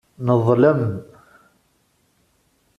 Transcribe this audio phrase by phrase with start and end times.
[0.27, 0.81] Neḍlem.